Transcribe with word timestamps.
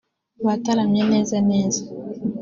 bataramye 0.45 1.01
neza 1.13 1.37
neza 1.49 1.81